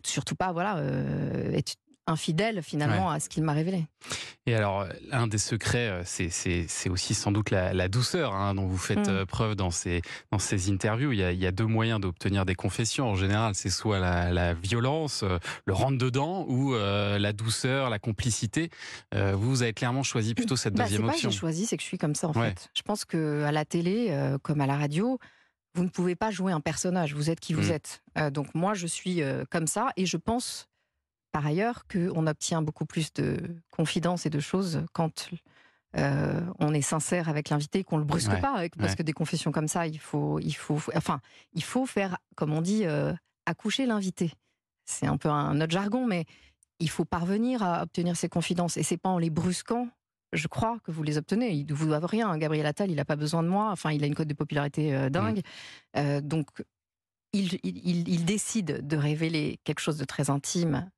surtout 0.04 0.36
pas, 0.36 0.52
voilà, 0.52 0.80
être 1.54 1.76
infidèle 2.08 2.64
finalement 2.64 3.12
à 3.12 3.20
ce 3.20 3.30
qu'il 3.30 3.44
m'a 3.44 3.54
révélé. 3.54 3.86
Et 4.48 4.56
alors, 4.56 4.88
un 5.12 5.28
des 5.28 5.38
secrets, 5.38 5.90
euh, 5.90 6.02
c'est 6.06 6.90
aussi 6.90 7.14
sans 7.14 7.34
doute 7.34 7.52
la, 7.52 7.90
douceur 7.90 8.34
hein, 8.34 8.56
dont 8.56 8.66
vous 8.66 8.78
faites 8.78 9.10
mm. 9.10 9.12
euh, 9.12 9.26
preuve 9.26 9.56
dans 9.56 9.72
ces, 9.72 10.02
dans 10.32 10.40
ces 10.40 10.72
interviews. 10.72 11.12
Il 11.12 11.20
y, 11.20 11.46
a, 11.46 11.52
deux 11.52 11.66
moyens 11.66 12.00
d'obtenir 12.00 12.46
des 12.46 12.56
confessions. 12.56 13.10
En 13.10 13.16
général, 13.16 13.56
c'est 13.56 13.70
soit 13.70 14.00
la, 14.00 14.54
violence, 14.54 15.24
euh, 15.24 15.38
le 15.66 15.74
rentre-dedans, 15.74 16.46
ou 16.48 16.74
la 16.74 17.34
douceur, 17.34 17.90
la 17.90 18.00
complicité. 18.00 18.70
vous, 19.14 19.62
avez 19.62 19.74
clairement 19.74 20.04
choisi 20.04 20.34
plutôt 20.34 20.56
cette 20.56 20.76
bah, 20.76 20.84
deuxième 20.84 21.04
option. 21.04 21.28
Pas 21.28 21.28
que 21.28 21.34
j'ai 21.34 21.40
choisi, 21.40 21.66
c'est 21.66 21.76
que 21.76 21.84
je 21.84 21.88
suis 21.88 21.98
comme 21.98 22.16
ça 22.16 22.30
en 22.30 22.34
fait. 22.34 22.70
Je 22.74 22.82
pense 22.84 23.04
que 23.04 23.44
à 23.44 23.52
la 23.52 23.66
télé, 23.66 24.16
comme 24.44 24.62
à 24.62 24.68
la 24.68 24.78
radio, 24.78 25.20
vous 25.74 25.84
ne 25.84 25.90
pouvez 25.90 26.16
pas 26.16 26.32
jouer 26.32 26.54
un 26.54 26.62
personnage. 26.62 27.14
Vous 27.14 27.30
êtes 27.30 27.40
qui 27.40 27.54
vous 27.54 27.70
mm. 27.70 27.72
êtes. 27.72 28.04
donc 28.32 28.56
moi, 28.56 28.74
je 28.74 28.88
suis 28.88 29.22
comme 29.50 29.68
ça, 29.68 29.90
et 29.98 30.06
je 30.06 30.18
pense 30.18 30.70
par 31.32 31.46
ailleurs 31.46 31.86
qu'on 31.88 32.28
obtient 32.28 32.62
beaucoup 32.62 32.86
plus 32.86 33.14
de 33.14 33.38
confidence 33.72 34.26
et 34.26 34.30
de 34.30 34.40
choses 34.40 34.84
quand 34.94 35.30
euh, 35.96 36.42
on 36.60 36.74
est 36.74 36.82
sincère 36.82 37.30
avec 37.30 37.50
l'invité, 37.50 37.84
qu'on 37.84 37.98
le 37.98 38.04
brusque 38.04 38.40
pas, 38.40 38.68
parce 38.78 38.96
que 38.96 39.04
des 39.04 39.14
confessions 39.14 39.52
comme 39.52 39.68
ça, 39.68 39.88
il 39.88 40.00
faut, 40.00 40.40
il 40.40 40.56
faut, 40.56 40.80
enfin, 40.96 41.22
il 41.54 41.64
faut 41.64 41.86
faire, 41.86 42.18
comme 42.36 42.54
on 42.54 42.62
dit, 42.62 42.86
euh, 42.86 43.14
accoucher 43.46 43.86
l'invité. 43.86 44.32
C'est 44.86 45.08
un 45.08 45.18
peu 45.18 45.30
un 45.30 45.60
autre 45.60 45.72
jargon, 45.72 46.06
mais 46.06 46.26
il 46.80 46.90
faut 46.90 47.06
parvenir 47.06 47.64
à 47.64 47.84
obtenir 47.84 48.16
ces 48.16 48.30
confidences, 48.30 48.78
et 48.78 48.84
c'est 48.84 48.98
pas 48.98 49.10
en 49.10 49.18
les 49.18 49.30
brusquant. 49.30 49.88
Je 50.34 50.48
crois 50.48 50.78
que 50.84 50.92
vous 50.92 51.04
les 51.04 51.18
obtenez. 51.18 51.54
Ils 51.54 51.66
ne 51.66 51.74
vous 51.74 51.86
doivent 51.86 52.06
rien. 52.06 52.38
Gabriel 52.38 52.66
Attal, 52.66 52.92
il 52.92 52.98
n'a 52.98 53.06
pas 53.06 53.16
besoin 53.16 53.44
de 53.44 53.48
moi. 53.48 53.72
Enfin, 53.72 53.92
il 53.92 54.04
a 54.04 54.08
une 54.08 54.14
cote 54.14 54.28
de 54.28 54.34
popularité 54.34 54.94
euh, 54.94 55.10
dingue. 55.10 55.42
Mmh. 55.96 56.20
donc, 56.20 56.48
il, 57.32 57.60
il, 57.64 58.26
décide 58.26 58.86
de 58.86 58.98
révéler 58.98 59.60
quelque 59.64 59.80
chose 59.80 59.98
de 59.98 60.06
très 60.06 60.30
intime 60.30 60.90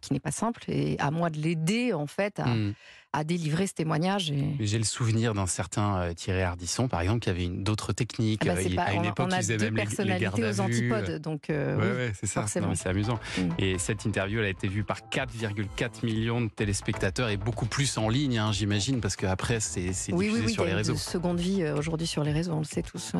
qui 0.00 0.12
n'est 0.12 0.20
pas 0.20 0.30
simple, 0.30 0.64
et 0.68 0.96
à 0.98 1.10
moi 1.10 1.30
de 1.30 1.38
l'aider 1.38 1.92
en 1.92 2.06
fait 2.06 2.38
à, 2.40 2.46
mmh 2.46 2.74
à 3.16 3.24
délivrer 3.24 3.66
ce 3.66 3.72
témoignage. 3.72 4.30
J'ai 4.60 4.76
le 4.76 4.84
souvenir 4.84 5.32
d'un 5.32 5.46
certain 5.46 5.96
euh, 5.96 6.12
Thierry 6.12 6.42
Ardisson, 6.42 6.86
par 6.86 7.00
exemple, 7.00 7.20
qui 7.20 7.30
avait 7.30 7.48
d'autres 7.48 7.94
techniques. 7.94 8.42
Ah 8.46 8.54
bah, 8.54 8.60
euh, 8.60 8.76
à 8.78 8.92
une 8.92 9.06
époque, 9.06 9.28
on 9.30 9.32
a 9.32 9.42
deux 9.42 9.70
personnalités 9.70 10.44
aux 10.44 10.60
antipodes, 10.60 11.22
donc 11.22 11.48
euh, 11.48 12.10
c'est 12.20 12.26
ça. 12.26 12.44
C'est 12.46 12.88
amusant. 12.88 13.18
Mm. 13.38 13.42
Et 13.58 13.78
cette 13.78 14.04
interview, 14.04 14.40
elle 14.40 14.44
a 14.44 14.50
été 14.50 14.68
vue 14.68 14.84
par 14.84 14.98
4,4 15.10 16.04
millions 16.04 16.42
de 16.42 16.48
téléspectateurs 16.48 17.30
et 17.30 17.38
beaucoup 17.38 17.64
plus 17.64 17.96
en 17.96 18.10
ligne, 18.10 18.36
hein, 18.36 18.52
j'imagine, 18.52 19.00
parce 19.00 19.16
qu'après, 19.16 19.60
c'est 19.60 19.92
oui, 20.12 20.26
diffusé 20.26 20.46
oui, 20.46 20.52
sur 20.52 20.66
les 20.66 20.74
réseaux. 20.74 20.92
Une 20.92 20.98
seconde 20.98 21.40
vie 21.40 21.66
aujourd'hui 21.70 22.06
sur 22.06 22.22
les 22.22 22.32
réseaux, 22.32 22.52
on 22.52 22.58
le 22.58 22.64
sait 22.64 22.82
tous. 22.82 23.12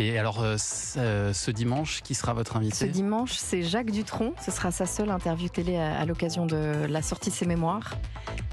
Et 0.00 0.18
alors, 0.18 0.44
ce 0.58 1.50
dimanche, 1.52 2.02
qui 2.02 2.16
sera 2.16 2.32
votre 2.32 2.56
invité? 2.56 2.74
Ce 2.74 2.84
dimanche, 2.86 3.34
c'est 3.34 3.62
Jacques 3.62 3.92
Dutronc. 3.92 4.34
Ce 4.44 4.50
sera 4.50 4.72
sa 4.72 4.86
seule 4.86 5.10
interview 5.10 5.48
télé 5.48 5.76
à, 5.76 6.00
à 6.00 6.04
l'occasion 6.06 6.44
de 6.44 6.86
la 6.88 7.02
sortie 7.02 7.30
de 7.30 7.34
ses 7.36 7.46
mémoires. 7.46 7.94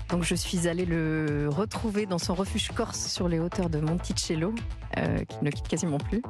Donc 0.09 0.24
je 0.24 0.35
suis 0.35 0.67
allée 0.67 0.85
le 0.85 1.50
retrouver 1.50 2.05
dans 2.05 2.19
son 2.19 2.35
refuge 2.35 2.69
corse 2.69 3.07
sur 3.07 3.27
les 3.27 3.39
hauteurs 3.39 3.69
de 3.69 3.79
Monticello, 3.79 4.53
euh, 4.97 5.24
qui 5.25 5.38
ne 5.43 5.50
quitte 5.50 5.67
quasiment 5.67 5.97
plus. 5.97 6.21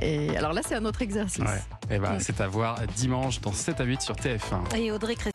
Et 0.00 0.36
alors 0.36 0.52
là, 0.52 0.62
c'est 0.66 0.74
un 0.74 0.84
autre 0.84 1.02
exercice. 1.02 1.44
Et 1.90 1.96
eh 1.96 1.98
ben, 1.98 2.18
C'est 2.18 2.40
à 2.40 2.48
voir 2.48 2.78
dimanche 2.96 3.40
dans 3.40 3.52
7 3.52 3.80
à 3.80 3.84
8 3.84 4.00
sur 4.00 4.14
TF1. 4.14 4.76
Et 4.76 4.90
Audrey 4.90 5.14
Crespo. 5.14 5.34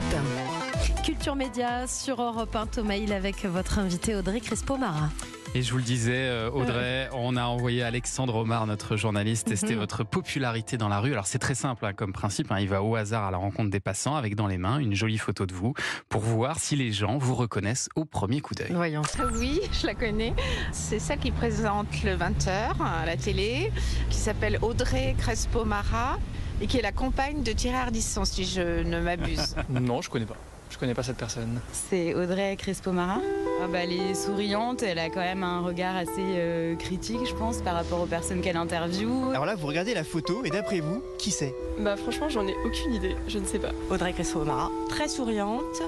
Culture 1.03 1.35
Média 1.35 1.87
sur 1.87 2.21
Europe 2.21 2.55
1, 2.55 2.67
Thomas 2.67 2.95
avec 3.11 3.45
votre 3.45 3.79
invité 3.79 4.15
Audrey 4.15 4.39
Crespo-Mara. 4.39 5.09
Et 5.55 5.63
je 5.63 5.71
vous 5.71 5.77
le 5.77 5.83
disais, 5.83 6.27
euh, 6.27 6.51
Audrey, 6.51 7.09
on 7.11 7.35
a 7.35 7.45
envoyé 7.45 7.81
Alexandre 7.81 8.35
Omar, 8.35 8.67
notre 8.67 8.95
journaliste, 8.97 9.47
tester 9.47 9.73
mhm. 9.73 9.79
votre 9.79 10.03
popularité 10.03 10.77
dans 10.77 10.89
la 10.89 10.99
rue. 10.99 11.11
Alors 11.11 11.25
c'est 11.25 11.39
très 11.39 11.55
simple 11.55 11.85
hein, 11.85 11.93
comme 11.93 12.13
principe, 12.13 12.51
hein. 12.51 12.59
il 12.59 12.69
va 12.69 12.83
au 12.83 12.95
hasard 12.95 13.25
à 13.25 13.31
la 13.31 13.37
rencontre 13.37 13.71
des 13.71 13.79
passants 13.79 14.15
avec 14.15 14.35
dans 14.35 14.45
les 14.45 14.59
mains 14.59 14.77
une 14.77 14.93
jolie 14.93 15.17
photo 15.17 15.47
de 15.47 15.53
vous 15.53 15.73
pour 16.07 16.21
voir 16.21 16.59
si 16.59 16.75
les 16.75 16.91
gens 16.91 17.17
vous 17.17 17.33
reconnaissent 17.33 17.89
au 17.95 18.05
premier 18.05 18.41
coup 18.41 18.53
d'œil. 18.53 18.71
Voyons. 18.71 19.01
Oui, 19.33 19.59
je 19.71 19.87
la 19.87 19.95
connais. 19.95 20.35
C'est 20.71 20.99
celle 20.99 21.17
qui 21.17 21.31
présente 21.31 22.03
le 22.03 22.15
20h 22.15 22.75
à 22.79 23.05
la 23.07 23.17
télé, 23.17 23.71
qui 24.11 24.17
s'appelle 24.17 24.59
Audrey 24.61 25.15
Crespo-Mara 25.17 26.19
et 26.61 26.67
qui 26.67 26.77
est 26.77 26.83
la 26.83 26.91
compagne 26.91 27.41
de 27.41 27.51
Thierry 27.53 27.77
Ardisson, 27.77 28.23
si 28.23 28.45
je 28.45 28.83
ne 28.83 28.99
m'abuse. 28.99 29.55
non, 29.69 30.01
je 30.01 30.11
connais 30.11 30.25
pas. 30.25 30.37
Je 30.69 30.77
connais 30.77 30.93
pas 30.93 31.03
cette 31.03 31.17
personne. 31.17 31.59
C'est 31.73 32.13
Audrey 32.13 32.55
Crespo-Mara. 32.55 33.19
Ah 33.61 33.67
bah, 33.67 33.79
elle 33.83 33.91
est 33.91 34.13
souriante, 34.13 34.83
elle 34.83 34.99
a 34.99 35.09
quand 35.09 35.19
même 35.19 35.43
un 35.43 35.61
regard 35.61 35.95
assez 35.95 36.11
euh, 36.19 36.75
critique, 36.75 37.19
je 37.27 37.33
pense, 37.33 37.57
par 37.57 37.73
rapport 37.73 37.99
aux 38.01 38.05
personnes 38.05 38.41
qu'elle 38.41 38.55
interviewe. 38.55 39.31
Alors 39.31 39.45
là, 39.45 39.55
vous 39.55 39.67
regardez 39.67 39.93
la 39.93 40.03
photo 40.03 40.43
et 40.45 40.49
d'après 40.49 40.79
vous, 40.79 41.03
qui 41.17 41.31
c'est? 41.31 41.53
Bah 41.79 41.97
franchement, 41.97 42.29
j'en 42.29 42.47
ai 42.47 42.55
aucune 42.63 42.93
idée, 42.93 43.15
je 43.27 43.39
ne 43.39 43.45
sais 43.45 43.59
pas. 43.59 43.71
Audrey 43.89 44.13
Crespo-Mara, 44.13 44.71
très 44.87 45.09
souriante, 45.09 45.81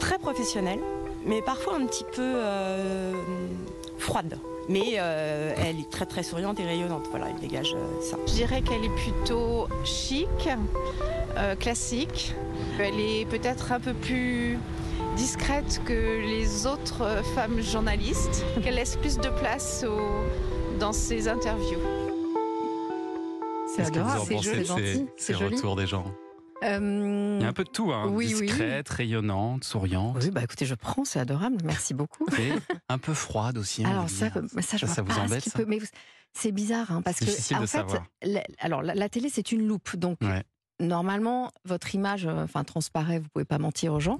très 0.00 0.18
professionnelle, 0.18 0.80
mais 1.24 1.40
parfois 1.40 1.76
un 1.76 1.86
petit 1.86 2.04
peu 2.04 2.20
euh, 2.22 3.12
froide 3.98 4.38
mais 4.68 4.96
euh, 4.98 5.54
elle 5.56 5.80
est 5.80 5.90
très 5.90 6.06
très 6.06 6.22
souriante 6.22 6.60
et 6.60 6.64
rayonnante. 6.64 7.06
Voilà, 7.10 7.26
elle 7.30 7.40
dégage 7.40 7.74
ça. 8.00 8.16
Je 8.26 8.32
dirais 8.32 8.62
qu'elle 8.62 8.84
est 8.84 8.96
plutôt 8.96 9.68
chic, 9.84 10.28
classique, 11.58 12.34
elle 12.78 13.00
est 13.00 13.26
peut-être 13.28 13.72
un 13.72 13.80
peu 13.80 13.92
plus 13.92 14.58
discrète 15.16 15.80
que 15.84 16.20
les 16.20 16.66
autres 16.66 17.22
femmes 17.34 17.60
journalistes, 17.60 18.44
qu'elle 18.62 18.76
laisse 18.76 18.96
plus 18.96 19.18
de 19.18 19.28
place 19.28 19.84
dans 20.78 20.92
ses 20.92 21.28
interviews. 21.28 21.80
C'est 23.66 23.86
adorable, 23.86 24.24
c'est 24.26 24.64
gentil, 24.64 25.06
c'est 25.16 25.34
retours 25.34 25.76
des 25.76 25.86
gens. 25.86 26.04
Euh, 26.64 27.36
Il 27.38 27.42
y 27.42 27.46
a 27.46 27.48
un 27.48 27.52
peu 27.52 27.64
de 27.64 27.70
tout, 27.70 27.92
hein. 27.92 28.06
oui, 28.08 28.28
discrète, 28.28 28.88
rayonnante, 28.88 29.64
souriante. 29.64 30.16
Oui, 30.22 30.30
bah 30.30 30.42
écoutez, 30.42 30.64
je 30.66 30.74
prends, 30.74 31.04
c'est 31.04 31.20
adorable, 31.20 31.58
merci 31.64 31.94
beaucoup. 31.94 32.26
Et 32.38 32.52
un 32.88 32.98
peu 32.98 33.14
froide 33.14 33.58
aussi. 33.58 33.84
Hein, 33.84 33.90
alors 33.90 34.08
ça, 34.08 34.30
ça, 34.60 34.76
je 34.76 34.86
ça, 34.86 35.02
vous 35.02 35.18
embête 35.18 35.44
mais 35.66 35.78
c'est 36.32 36.52
bizarre, 36.52 36.90
hein, 36.90 37.02
parce 37.02 37.20
que 37.20 37.54
en 37.54 37.66
fait, 37.66 38.00
la, 38.22 38.42
alors 38.58 38.82
la, 38.82 39.08
télé 39.08 39.28
c'est 39.28 39.52
une 39.52 39.66
loupe, 39.66 39.96
donc 39.96 40.18
normalement, 40.80 41.52
votre 41.64 41.94
image, 41.94 42.26
euh, 42.26 42.44
enfin, 42.44 42.64
transparaît, 42.64 43.18
vous 43.18 43.28
pouvez 43.32 43.44
pas 43.44 43.58
mentir 43.58 43.92
aux 43.92 44.00
gens. 44.00 44.18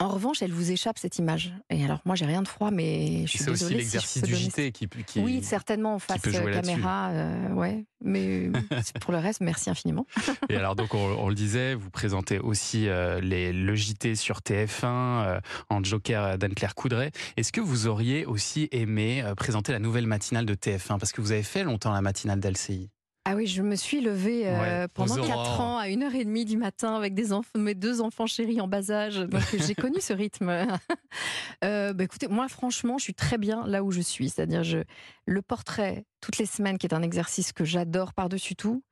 En 0.00 0.08
revanche, 0.08 0.42
elle 0.42 0.52
vous 0.52 0.70
échappe 0.70 0.98
cette 0.98 1.18
image. 1.18 1.52
Et 1.70 1.84
alors, 1.84 2.00
moi, 2.04 2.14
j'ai 2.14 2.24
rien 2.24 2.42
de 2.42 2.48
froid, 2.48 2.70
mais 2.70 3.22
je 3.26 3.30
suis 3.30 3.38
C'est 3.40 3.50
aussi 3.50 3.74
l'exercice 3.74 4.22
du 4.22 4.34
JT 4.34 4.72
qui, 4.72 4.88
qui, 5.06 5.20
Oui, 5.20 5.42
certainement 5.42 5.98
face 5.98 6.20
euh, 6.26 6.52
caméra, 6.52 7.10
euh, 7.10 7.52
ouais. 7.52 7.84
Mais 8.00 8.50
pour 9.00 9.12
le 9.12 9.18
reste, 9.18 9.40
merci 9.40 9.70
infiniment. 9.70 10.06
Et 10.48 10.56
alors, 10.56 10.76
donc, 10.76 10.94
on, 10.94 11.28
le 11.28 11.34
disait, 11.34 11.74
vous 11.74 11.90
présentez 11.90 12.38
aussi 12.38 12.88
les, 13.22 13.52
le 13.52 13.74
JT 13.74 14.14
sur 14.14 14.38
TF1 14.38 15.40
en 15.68 15.84
Joker 15.84 16.38
d'Anne-Claire 16.38 16.76
Coudray. 16.76 17.10
Est-ce 17.36 17.50
que 17.50 17.60
vous 17.60 17.88
auriez 17.88 18.24
aussi 18.24 18.68
aimé 18.70 19.24
présenter 19.36 19.72
la 19.72 19.80
nouvelle 19.80 20.06
matinale 20.06 20.46
de 20.46 20.54
TF1 20.54 20.98
Parce 20.98 21.10
que 21.10 21.20
vous 21.20 21.32
avez 21.32 21.42
fait 21.42 21.64
longtemps 21.64 21.92
la 21.92 22.02
matinale 22.02 22.38
d'LCI. 22.38 22.88
Ah 23.30 23.36
oui, 23.36 23.46
je 23.46 23.60
me 23.60 23.76
suis 23.76 24.00
levée 24.00 24.44
euh, 24.46 24.88
pendant 24.94 25.16
4 25.16 25.60
ans 25.60 25.76
à 25.76 25.86
1h30 25.86 26.46
du 26.46 26.56
matin 26.56 26.94
avec 26.94 27.12
des 27.12 27.34
enfants, 27.34 27.58
mes 27.58 27.74
deux 27.74 28.00
enfants 28.00 28.26
chéris 28.26 28.58
en 28.62 28.68
bas 28.68 28.90
âge. 28.90 29.18
Donc 29.18 29.42
j'ai 29.66 29.74
connu 29.74 30.00
ce 30.00 30.14
rythme. 30.14 30.48
euh, 31.64 31.92
bah, 31.92 32.04
écoutez, 32.04 32.26
moi 32.26 32.48
franchement, 32.48 32.96
je 32.96 33.04
suis 33.04 33.14
très 33.14 33.36
bien 33.36 33.66
là 33.66 33.84
où 33.84 33.90
je 33.90 34.00
suis. 34.00 34.30
C'est-à-dire 34.30 34.64
je, 34.64 34.78
le 35.26 35.42
portrait 35.42 36.06
toutes 36.22 36.38
les 36.38 36.46
semaines, 36.46 36.78
qui 36.78 36.86
est 36.86 36.94
un 36.94 37.02
exercice 37.02 37.52
que 37.52 37.66
j'adore 37.66 38.14
par-dessus 38.14 38.56
tout. 38.56 38.82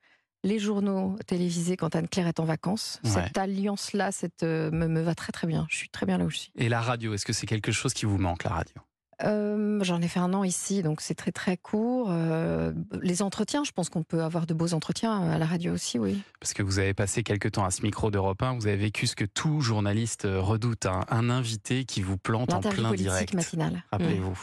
Les 0.45 0.59
journaux 0.59 1.17
télévisés 1.27 1.79
quand 1.79 1.97
Anne-Claire 1.97 2.27
est 2.27 2.39
en 2.39 2.45
vacances. 2.45 3.01
Cette 3.05 3.39
alliance-là 3.39 4.13
cette, 4.13 4.43
euh, 4.43 4.71
me, 4.71 4.87
me 4.87 5.01
va 5.01 5.15
très 5.15 5.33
très 5.33 5.47
bien. 5.47 5.67
Je 5.71 5.77
suis 5.77 5.89
très 5.89 6.05
bien 6.05 6.19
là 6.19 6.27
où 6.27 6.31
je 6.31 6.37
suis. 6.37 6.53
Et 6.57 6.69
la 6.69 6.83
radio, 6.83 7.15
est-ce 7.15 7.25
que 7.25 7.33
c'est 7.33 7.47
quelque 7.47 7.73
chose 7.73 7.95
qui 7.95 8.05
vous 8.05 8.19
manque, 8.19 8.45
la 8.45 8.51
radio? 8.51 8.83
Euh, 9.25 9.83
J'en 9.83 10.01
ai 10.03 10.09
fait 10.09 10.21
un 10.21 10.35
an 10.35 10.45
ici, 10.45 10.83
donc 10.83 11.01
c'est 11.01 11.15
très 11.15 11.33
très 11.33 11.57
court. 11.57 12.09
Euh, 12.11 12.73
les 13.03 13.23
entretiens, 13.23 13.65
je 13.65 13.73
pense 13.73 13.89
qu'on 13.89 14.03
peut 14.03 14.23
avoir 14.23 14.47
de 14.47 14.55
beaux 14.55 14.75
entretiens 14.75 15.31
à 15.31 15.39
la 15.39 15.47
radio 15.47 15.73
aussi, 15.73 15.99
oui. 15.99 16.21
Parce 16.41 16.53
que 16.53 16.63
vous 16.63 16.79
avez 16.79 16.95
passé 16.95 17.23
quelques 17.23 17.53
temps 17.53 17.65
à 17.65 17.71
ce 17.71 17.83
micro 17.83 18.11
d'Europe 18.11 18.43
1, 18.43 18.55
vous 18.55 18.67
avez 18.67 18.77
vécu 18.77 19.07
ce 19.07 19.17
que 19.17 19.25
tout 19.25 19.61
journaliste 19.61 20.27
redoute, 20.27 20.87
hein. 20.87 21.01
un 21.09 21.31
invité 21.31 21.85
qui 21.85 22.03
vous 22.03 22.17
plante 22.17 22.53
en 22.53 22.61
plein 22.61 22.93
direct. 22.93 23.35
matinale. 23.35 23.83
Rappelez-vous. 23.93 24.39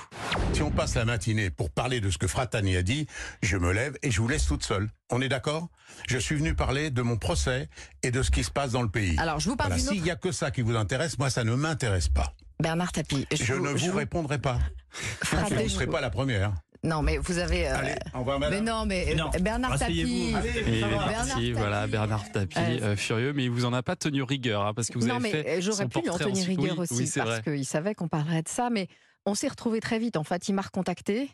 Si 0.54 0.62
on 0.62 0.72
passe 0.72 0.96
la 0.96 1.06
matinée 1.06 1.50
pour 1.50 1.70
parler 1.70 2.02
de 2.02 2.10
ce 2.10 2.18
que 2.18 2.28
Fratani 2.28 2.76
a 2.76 2.84
dit, 2.84 3.08
je 3.42 3.58
me 3.58 3.72
lève 3.72 3.98
et 4.02 4.12
je 4.12 4.22
vous 4.22 4.28
laisse 4.28 4.46
toute 4.46 4.64
seule. 4.64 4.90
On 5.12 5.22
est 5.22 5.30
d'accord? 5.30 5.70
Je 6.08 6.18
suis 6.18 6.36
venu 6.36 6.56
parler 6.56 6.90
de 6.90 7.02
mon 7.02 7.18
procès 7.18 7.70
et 8.02 8.12
de 8.12 8.24
ce 8.24 8.32
qui 8.32 8.44
se 8.44 8.52
passe 8.52 8.72
dans 8.72 8.82
le 8.82 8.90
pays. 8.90 9.16
Alors, 9.20 9.40
je 9.40 9.50
vous 9.50 9.56
parle 9.56 9.74
voilà, 9.74 9.84
S'il 9.84 10.02
n'y 10.02 10.10
a 10.10 10.16
que 10.16 10.32
ça 10.32 10.50
qui 10.50 10.62
vous 10.62 10.76
intéresse, 10.76 11.20
moi, 11.20 11.30
ça 11.30 11.44
ne 11.44 11.54
m'intéresse 11.54 12.10
pas. 12.10 12.34
Bernard 12.64 12.94
Tapie. 12.94 13.28
Je, 13.30 13.54
ne 13.54 13.70
vous, 13.70 13.98
répondrai 13.98 14.40
pas. 14.40 14.58
vous 15.32 15.56
ne 15.56 15.68
serez 15.68 15.86
pas 15.86 16.00
la 16.00 16.10
première. 16.10 16.54
Non, 16.82 17.02
mais 17.02 17.18
vous 17.18 17.38
avez. 17.38 17.68
Euh, 17.68 17.78
Allez, 17.78 17.96
au 18.14 18.20
revoir, 18.20 18.40
Mais 18.40 18.62
non, 18.62 18.86
mais 18.86 19.14
euh, 19.14 19.40
Bernard 19.40 19.78
Tapie. 19.78 20.34
Bernard 20.34 21.40
voilà, 21.56 21.88
Bernard 21.88 22.32
Tapie, 22.32 22.58
euh, 22.60 22.96
furieux, 22.96 23.34
mais 23.34 23.44
il 23.44 23.52
vous 23.52 23.66
en 23.66 23.74
a 23.74 23.84
pas 23.84 23.98
tenu 23.98 24.24
rigueur, 24.24 24.66
hein, 24.66 24.74
parce 24.74 24.88
que 24.88 24.98
vous 24.98 25.08
non, 25.08 25.16
avez 25.16 25.44
mais 25.44 25.62
J'aurais 25.62 25.88
pu 25.88 26.02
lui 26.02 26.10
en 26.10 26.18
tenir 26.18 26.46
rigueur 26.46 26.80
aussi, 26.80 27.12
parce 27.16 27.42
qu'il 27.42 27.66
savait 27.66 27.96
qu'on 27.96 28.08
parlerait 28.08 28.44
de 28.44 28.50
ça, 28.50 28.70
mais 28.70 28.88
on 29.26 29.36
s'est 29.36 29.48
retrouvé 29.48 29.80
très 29.80 30.00
vite. 30.00 30.18
En 30.18 30.24
fait, 30.24 30.50
il 30.50 30.54
m'a 30.54 30.62
recontacté. 30.62 31.30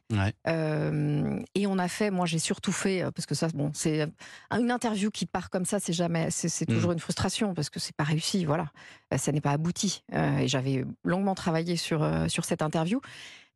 Euh, 0.47 1.39
et 1.55 1.67
on 1.67 1.77
a 1.77 1.87
fait, 1.87 2.11
moi 2.11 2.25
j'ai 2.25 2.39
surtout 2.39 2.71
fait, 2.71 3.01
euh, 3.01 3.11
parce 3.11 3.25
que 3.25 3.35
ça, 3.35 3.47
bon, 3.53 3.71
c'est 3.73 4.07
une 4.51 4.71
interview 4.71 5.09
qui 5.09 5.25
part 5.25 5.49
comme 5.49 5.65
ça, 5.65 5.79
c'est 5.79 5.93
jamais, 5.93 6.29
c'est 6.29 6.69
mm. 6.69 6.73
toujours 6.73 6.91
une 6.91 6.99
frustration 6.99 7.53
parce 7.53 7.69
que 7.69 7.79
c'est 7.79 7.95
pas 7.95 8.03
réussi, 8.03 8.45
voilà. 8.45 8.67
Euh, 9.13 9.17
ça 9.17 9.31
n'est 9.31 9.41
pas 9.41 9.51
abouti. 9.51 10.03
et 10.13 10.47
j'avais 10.47 10.85
longuement 11.03 11.35
travaillé 11.35 11.75
sur, 11.75 12.07
sur 12.27 12.45
cette 12.45 12.61
interview. 12.61 13.01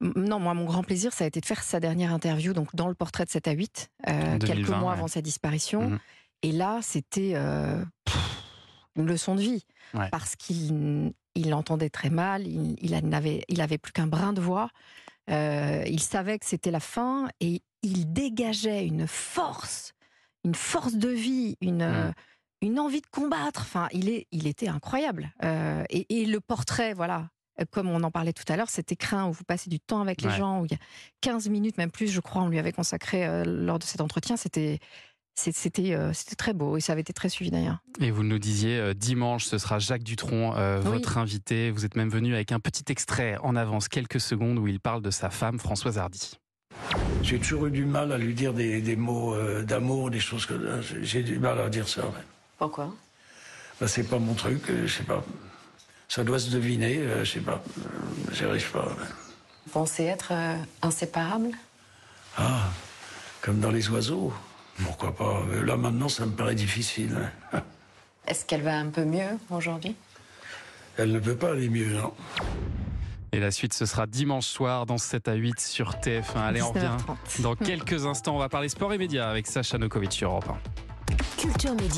Non, 0.01 0.39
moi, 0.39 0.53
mon 0.53 0.65
grand 0.65 0.83
plaisir, 0.83 1.13
ça 1.13 1.23
a 1.23 1.27
été 1.27 1.39
de 1.39 1.45
faire 1.45 1.63
sa 1.63 1.79
dernière 1.79 2.11
interview, 2.11 2.53
donc 2.53 2.75
dans 2.75 2.87
le 2.87 2.95
portrait 2.95 3.25
de 3.25 3.29
7 3.29 3.47
à 3.47 3.51
8, 3.51 3.91
quelques 4.45 4.69
mois 4.69 4.93
avant 4.93 5.07
sa 5.07 5.21
disparition. 5.21 5.89
Mm. 5.89 5.99
Et 6.41 6.51
là, 6.51 6.79
c'était 6.81 7.35
une 8.95 9.05
leçon 9.05 9.35
de 9.35 9.41
vie. 9.41 9.65
Parce 10.11 10.35
qu'il 10.35 11.13
il 11.35 11.53
entendait 11.53 11.89
très 11.89 12.09
mal, 12.09 12.47
il, 12.47 12.75
il 12.81 12.93
avait, 13.13 13.43
il 13.47 13.61
avait 13.61 13.77
plus 13.77 13.91
qu'un 13.91 14.07
brin 14.07 14.33
de 14.33 14.41
voix. 14.41 14.69
Euh, 15.29 15.83
il 15.87 16.01
savait 16.01 16.37
que 16.37 16.45
c'était 16.45 16.71
la 16.71 16.79
fin 16.79 17.29
et 17.39 17.61
il 17.81 18.11
dégageait 18.11 18.85
une 18.85 19.07
force, 19.07 19.93
une 20.43 20.55
force 20.55 20.95
de 20.95 21.09
vie, 21.09 21.57
une, 21.61 21.87
mmh. 21.87 22.13
une 22.61 22.79
envie 22.79 23.01
de 23.01 23.07
combattre. 23.07 23.61
Enfin, 23.61 23.87
il, 23.91 24.09
est, 24.09 24.27
il 24.31 24.47
était 24.47 24.67
incroyable. 24.67 25.33
Euh, 25.43 25.83
et, 25.89 26.25
le 26.25 26.39
portrait, 26.39 26.93
voilà, 26.93 27.29
comme 27.71 27.89
on 27.89 28.03
en 28.03 28.11
parlait 28.11 28.33
tout 28.33 28.51
à 28.51 28.57
l'heure, 28.57 28.69
cet 28.69 28.91
écrin 28.91 29.27
où 29.27 29.31
vous 29.31 29.43
passez 29.45 29.69
du 29.69 29.79
temps 29.79 30.01
avec 30.01 30.21
les 30.21 30.31
gens, 30.31 30.61
où 30.61 30.65
il 30.65 30.71
y 30.71 30.75
a 30.75 30.79
15 31.21 31.49
minutes, 31.49 31.77
même 31.77 31.91
plus, 31.91 32.07
je 32.07 32.19
crois, 32.19 32.41
on 32.41 32.49
lui 32.49 32.59
avait 32.59 32.71
consacré 32.71 33.25
euh, 33.25 33.43
lors 33.45 33.79
de 33.79 33.83
cet 33.83 34.01
entretien, 34.01 34.35
c'était 34.35 34.79
euh, 35.47 36.11
c'était 36.13 36.35
très 36.35 36.53
beau 36.53 36.77
et 36.77 36.81
ça 36.81 36.93
avait 36.93 37.01
été 37.01 37.13
très 37.13 37.29
suivi 37.29 37.51
d'ailleurs. 37.51 37.79
Et 37.99 38.11
vous 38.11 38.23
nous 38.23 38.39
disiez, 38.39 38.77
euh, 38.77 38.93
dimanche, 38.93 39.45
ce 39.45 39.57
sera 39.57 39.79
Jacques 39.79 40.03
Dutronc, 40.03 40.55
euh, 40.55 40.79
votre 40.79 41.17
invité. 41.17 41.71
Vous 41.71 41.85
êtes 41.85 41.95
même 41.95 42.09
venu 42.09 42.33
avec 42.35 42.51
un 42.51 42.59
petit 42.59 42.85
extrait 42.89 43.37
en 43.41 43.55
avance, 43.55 43.87
quelques 43.87 44.19
secondes, 44.19 44.59
où 44.59 44.67
il 44.67 44.79
parle 44.79 45.01
de 45.01 45.11
sa 45.11 45.29
femme, 45.29 45.59
Françoise 45.59 45.97
Hardy. 45.97 46.39
J'ai 47.21 47.39
toujours 47.39 47.67
eu 47.67 47.71
du 47.71 47.85
mal 47.85 48.11
à 48.11 48.17
lui 48.17 48.33
dire 48.33 48.53
des, 48.53 48.95
mots 48.95 49.35
d'amour, 49.63 50.09
des 50.09 50.19
choses 50.19 50.45
que 50.45 50.81
j'ai 51.01 51.23
du 51.23 51.39
mal 51.39 51.59
à 51.59 51.69
dire 51.69 51.87
ça. 51.87 52.03
Pourquoi? 52.57 52.93
Bah, 53.79 53.87
C'est 53.87 54.03
pas 54.03 54.19
mon 54.19 54.33
truc, 54.33 54.63
je 54.67 54.91
sais 54.91 55.03
pas. 55.03 55.23
Ça 56.09 56.23
doit 56.23 56.39
se 56.39 56.51
deviner, 56.51 56.99
je 57.23 57.31
sais 57.31 57.39
pas. 57.39 57.63
J'y 58.31 58.43
arrive 58.43 58.71
pas. 58.71 58.89
Vous 59.65 59.71
pensez 59.71 60.03
être 60.03 60.33
inséparable? 60.81 61.51
Ah, 62.37 62.69
comme 63.41 63.59
dans 63.59 63.71
les 63.71 63.89
oiseaux. 63.89 64.33
Pourquoi 64.81 65.13
pas 65.15 65.41
Là 65.63 65.77
maintenant, 65.77 66.09
ça 66.09 66.25
me 66.25 66.31
paraît 66.31 66.55
difficile. 66.55 67.17
Est-ce 68.27 68.45
qu'elle 68.45 68.61
va 68.61 68.77
un 68.77 68.89
peu 68.89 69.05
mieux 69.05 69.37
aujourd'hui? 69.49 69.95
Elle 70.97 71.11
ne 71.11 71.19
peut 71.19 71.35
pas 71.35 71.51
aller 71.51 71.69
mieux, 71.69 71.93
non. 71.93 72.13
Et 73.31 73.39
la 73.39 73.49
suite, 73.49 73.73
ce 73.73 73.85
sera 73.85 74.05
dimanche 74.05 74.45
soir 74.45 74.85
dans 74.85 74.99
7 74.99 75.27
à 75.27 75.33
8 75.33 75.59
sur 75.59 75.93
TF1. 75.93 76.37
Allez, 76.37 76.61
on 76.61 76.71
revient 76.71 76.97
dans 77.39 77.55
quelques 77.55 78.05
instants. 78.05 78.35
On 78.35 78.39
va 78.39 78.47
parler 78.47 78.69
sport 78.69 78.93
et 78.93 78.99
médias 78.99 79.27
avec 79.27 79.47
Sacha 79.47 79.79
Nokovic 79.79 80.13
sur 80.13 80.29
Europe 80.29 80.49
1. 80.49 81.41
Culture 81.41 81.73
Média. 81.73 81.89